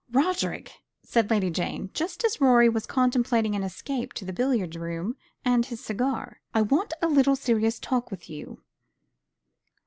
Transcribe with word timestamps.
"Roderick," 0.11 0.71
said 1.03 1.29
Lady 1.29 1.51
Jane, 1.51 1.91
just 1.93 2.25
as 2.25 2.41
Rorie 2.41 2.69
was 2.73 2.87
contemplating 2.87 3.53
an 3.53 3.61
escape 3.61 4.13
to 4.13 4.25
the 4.25 4.33
billiard 4.33 4.75
room 4.75 5.15
and 5.45 5.63
his 5.63 5.79
cigar, 5.85 6.41
"I 6.55 6.63
want 6.63 6.93
a 7.03 7.07
little 7.07 7.35
serious 7.35 7.77
talk 7.77 8.09
with 8.09 8.27
you." 8.27 8.63